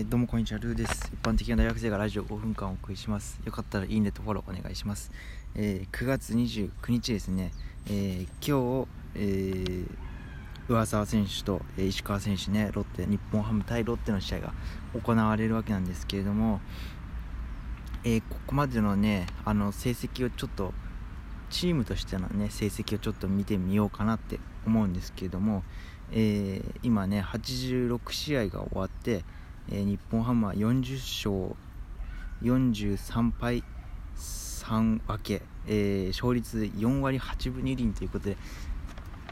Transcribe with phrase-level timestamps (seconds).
[0.00, 1.10] えどうもこんにちはルーです。
[1.12, 3.38] 一般的な大学生がラジオ5分間お送りします。
[3.44, 5.12] よかったらいいねとフォローお願いします、
[5.54, 7.52] えー、9月29日ですね、
[7.86, 9.86] えー、今日、えー、
[10.68, 14.54] 上沢選手と、え石川選手ねロッテ日本ハム対ロッテの試合が
[15.04, 16.62] 行われるわけなんですけれども、
[18.02, 20.72] えここまでのねあの成績をちょっと
[21.50, 25.62] チームとしてのね成績をちょっと見てみようかなって思うんですけれども、
[26.10, 29.24] え今ね86試合が終わって
[29.70, 31.56] え、日本ハムは40勝
[32.42, 33.62] 43敗
[34.16, 38.36] 3分け、えー、勝率4割8分2厘ということで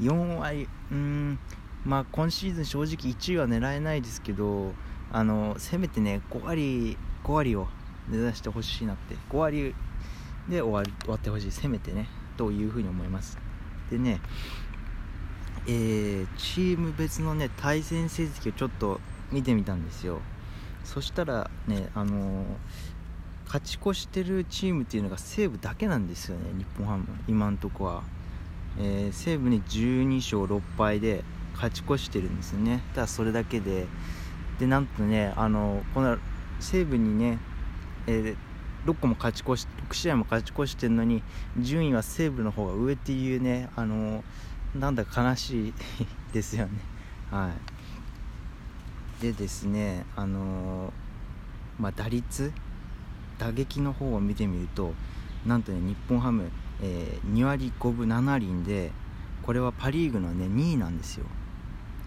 [0.00, 1.38] 4割うん
[1.84, 4.72] まあ今シーズン正直1位は狙えないですけど
[5.12, 7.68] あのせめてね5割5割を
[8.08, 9.74] 目指してほしいなって5割
[10.48, 13.38] で終わ終わってほしいせめてねというふうに思います。
[13.90, 14.20] でね
[15.68, 19.00] えー、チーム別のね対戦成績をちょっと
[19.32, 20.20] 見てみたんですよ。
[20.86, 22.44] そしたらねあのー、
[23.46, 27.06] 勝ち越してるチームっていうのが西武だけなんですよね日本ハム。
[27.28, 28.02] 今んとこは、
[28.78, 32.82] えー、西武に12勝6敗で勝ち越してるんですよね。
[32.94, 33.86] ただそれだけで。
[34.58, 36.16] でなんとねあのこの
[36.60, 37.38] 西武にね、
[38.06, 41.22] えー、6個も勝ち越し6試合も勝ち越してるのに
[41.58, 44.24] 順位は西武の方が上っていうねあの
[44.74, 45.74] なんだか悲しい
[46.32, 46.72] ですよね。
[47.30, 47.75] はい。
[49.20, 50.92] でですねあの、
[51.78, 52.52] まあ、打率
[53.38, 54.92] 打撃の方を見てみると
[55.46, 56.50] なんとね日本ハム、
[56.82, 58.90] えー、2割5分7厘で
[59.42, 61.26] これはパ・リーグのね2位なんですよ。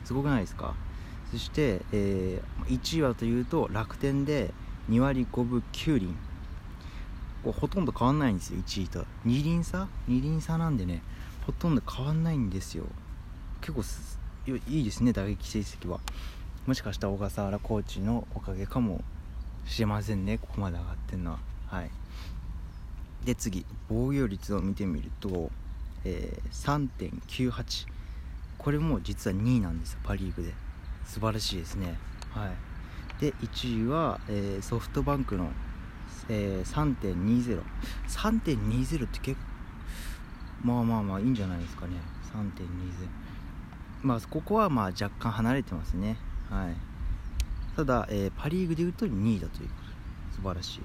[0.04, 0.74] すごくないですか？
[1.32, 4.54] そして、えー、1位はというと楽天で
[4.90, 6.16] 2割5分9厘。
[7.44, 9.06] こほとんど変わんないんですよ1位と。
[9.26, 11.02] 2厘差？2厘差なんでね
[11.46, 12.86] ほとんど変わんないんですよ。
[13.62, 13.84] 結構
[14.68, 16.00] いいですね打撃成績は。
[16.66, 19.04] もしかしたら小笠原コーチのおかげかも
[19.66, 20.38] しれませんね。
[20.38, 21.40] ここまで上がってるのは。
[21.68, 21.90] はい。
[23.26, 23.66] で次。
[23.88, 25.52] 防御率を見てみると、
[26.06, 26.90] えー、
[27.30, 27.88] 3.98
[28.58, 30.54] これも実は2位なんですよパ・リーグで。
[31.06, 31.98] 素晴らしいですね。
[32.32, 33.22] はい。
[33.22, 35.50] で1位は、えー、ソフトバンクの、
[36.30, 37.62] えー、3.20
[38.08, 39.50] 3.20って結構
[40.64, 41.94] まあまあまあいいんじゃないですかね。
[42.34, 43.08] 3.20
[44.04, 46.18] まあここはまあ若干離れてますね。
[46.50, 46.76] はい、
[47.76, 49.76] ただ、えー、パ・リーグでいうと2位だというこ
[50.32, 50.82] と素晴らしい。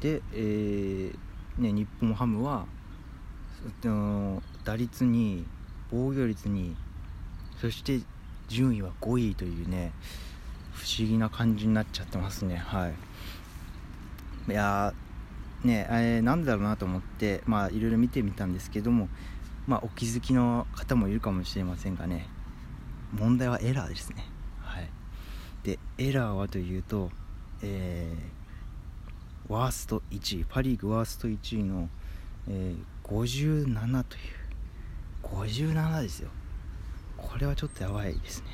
[0.00, 1.18] で、えー
[1.58, 2.66] ね、日本ハムは
[4.64, 5.44] 打率2位
[5.90, 6.76] 防御率2位
[7.60, 8.00] そして
[8.48, 9.92] 順位は5位というね
[10.72, 12.56] 不思議な感じになっちゃってますね。
[12.56, 12.94] はい。
[14.48, 14.92] いや
[15.64, 19.08] ねえー、なんだろうなと思ってまあいろいろ見てみたんですけども
[19.66, 22.28] まあお気づきの方もいるかもしれませんがね
[23.18, 24.24] 問題はエラーですね。
[24.60, 24.90] はい。
[25.62, 27.10] でエラーはというと
[27.62, 31.88] えー、ワースト1位パ・リーグワースト1位の、
[32.48, 34.22] えー、57という
[35.22, 36.30] 57ですよ。
[37.16, 38.46] これはちょっとやばいですね。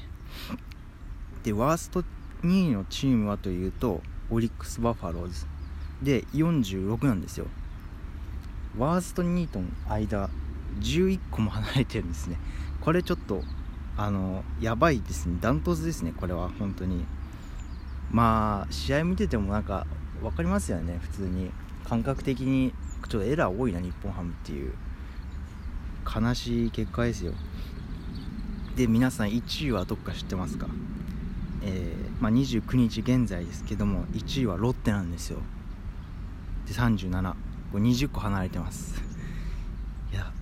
[1.43, 2.05] でワースト
[2.43, 5.47] 2位のチームはというとオリックス・バファローズ。
[6.03, 7.47] で46なんですよ。
[8.79, 10.31] ワースト2位との間
[10.81, 12.39] 11個も離れてるんですね。
[12.81, 13.43] これちょっと
[13.97, 15.39] あのやばいですね。
[15.41, 16.51] ダントツですねこれは。
[16.59, 17.05] 本当に。
[18.11, 19.87] まあ試合見ててもなんか
[20.21, 20.99] 分かりますよね。
[21.03, 21.51] 普通に。
[21.85, 22.73] 感覚的に
[23.09, 24.73] ちょっとエラー多いな日本ハムっていう。
[26.05, 27.33] 悲しい結果ですよ。
[28.77, 30.67] で皆さん1位はどっか知ってますか？
[31.63, 35.39] えー、まあ、29日現在ですけども1位はロッテなんですよ。
[36.67, 37.35] で37
[37.71, 39.01] これ20個離れてます。
[40.13, 40.33] いや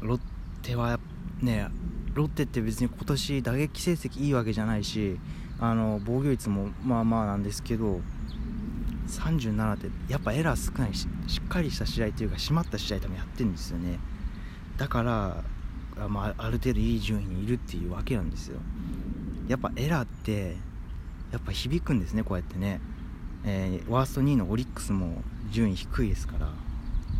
[0.00, 0.20] ロッ
[0.62, 1.00] テは
[1.40, 1.68] ね
[2.18, 5.18] ロッテって別に今年打撃成績いいわけじゃないし
[5.60, 8.00] あの防御率もまあまあなんですけど
[9.06, 13.98] 37ってやっぱエラー少ないししっかりした試合というか締まった試合多分やってるんですよね。
[14.76, 15.44] だから
[15.98, 18.58] あ,、まあ、ある程度いい順位にいるっていうわけなんですよ。
[19.48, 20.56] やっぱエラーって
[21.32, 22.80] やっぱ響くんですねこうやってね、
[23.44, 26.50] えー、ワースト2位のオリックスも順位低いですから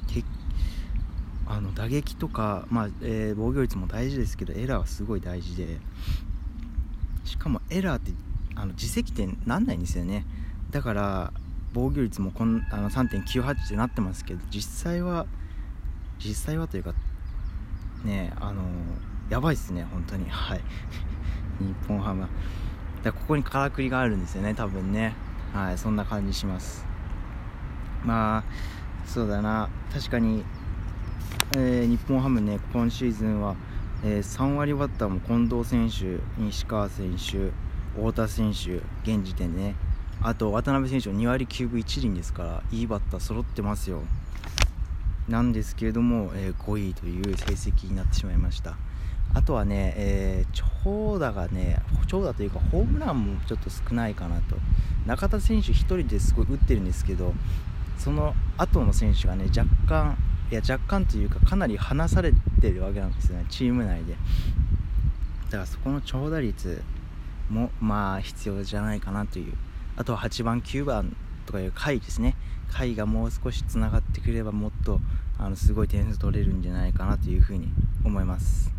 [0.08, 0.28] 結
[1.48, 5.78] あの打撃とか、まあえー、防御率も大事ですけどエラーはすごい大事で
[7.24, 8.12] しかもエラーって
[8.54, 10.26] あの自責点なんないんですよね。
[10.70, 11.32] だから
[11.72, 15.26] 防御率もこんあの3.98ってなってますけど実際は
[16.18, 16.94] 実際はというか
[18.04, 18.62] ねあの
[19.30, 20.28] やばいっすね本当に。
[20.28, 20.60] はい。
[21.60, 22.28] 日本ハム
[23.02, 25.14] だここにからくりがあるんですよね多分ね。
[25.54, 26.84] はいそんな感じします。
[28.04, 28.44] まあ
[29.06, 29.70] そうだな。
[29.92, 30.44] 確かに
[31.56, 33.56] えー、日本ハムね今シーズンは、
[34.04, 37.50] えー、3割バッターも近藤選手西川選手
[37.96, 38.76] 太田選手
[39.10, 39.74] 現時点でね。
[40.20, 44.02] あと渡辺選手は2割9分1厘ですからいいバッター揃ってますよ。
[45.26, 48.76] なんですけれども、えー、5位という成績になってしまいました。
[49.32, 54.56] あとはね、えー、長打がね長打というかホームランもちょっと少ないかなと。
[55.06, 57.32] 中田選手1人ですごい打ってるんですけど
[57.96, 60.18] その後の選手がね若干
[60.50, 63.46] いや若干というかかなり離されてるわけなんですよね。
[63.48, 64.14] チーム内で。
[65.46, 66.82] だからそこの長打率
[67.50, 69.54] もまあ必要じゃないかなという。
[69.96, 71.16] あとは8番9番
[71.46, 72.36] とかいう回ですね。
[72.70, 75.00] 回がもう少しつながってくればもっと
[75.38, 77.68] あのすごい点数取れるんじゃないかなというふうに
[78.04, 78.70] 思います。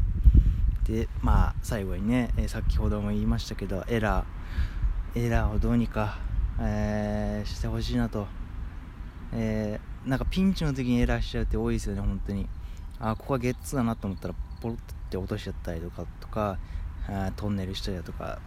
[0.86, 4.39] でまあ最後にね、え、先ほども言いましたけどエラー。
[5.16, 6.19] エラーをどうにか、
[6.60, 8.27] えー、してほしいなと、
[9.33, 12.48] えー、なんかピンチの時にエラーしちゃうって多いですよね本当に。
[13.00, 14.78] あここはゲッツーだなと思ったらポロッ
[15.10, 16.57] て落としちゃったりとかとか
[17.07, 18.40] あトンネルしたりだとか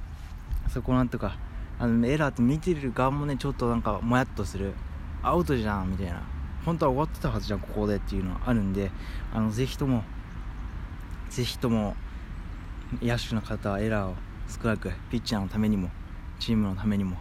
[0.68, 1.36] そこなんとか
[1.78, 4.74] あのエラーって見てる側もねちょっとなんかもやっとする。
[5.22, 6.22] アウトじゃんみたいな。
[6.64, 8.92] 本当は終わってたはずじゃんここでっていうのはあるんで
[9.32, 10.04] あのぜひとも
[11.28, 11.96] ぜひとも
[13.00, 14.14] 野手の方はエラーを
[14.48, 15.90] 少なくピッチャーのためにも
[16.38, 17.16] チームのためにも、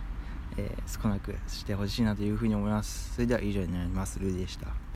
[0.58, 3.14] えー、少なくしてほしいなというふうに思います。
[3.14, 4.20] それでは以上になります。
[4.20, 4.82] ルーでした。